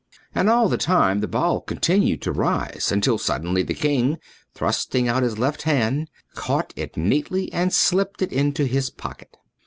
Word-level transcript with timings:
And 0.33 0.49
all 0.49 0.67
the 0.67 0.79
time 0.79 1.19
the 1.19 1.27
ball 1.27 1.61
continued 1.61 2.23
to 2.23 2.31
rise 2.31 2.91
until 2.91 3.19
suddenly 3.19 3.61
the 3.61 3.75
king, 3.75 4.17
thrusting 4.55 5.07
out 5.07 5.21
his 5.21 5.37
left 5.37 5.61
hand, 5.61 6.09
caught 6.33 6.73
it 6.75 6.97
neatly 6.97 7.53
and 7.53 7.71
slipped 7.71 8.23
it 8.23 8.33
into 8.33 8.65
his 8.65 8.89
pocket. 8.89 9.37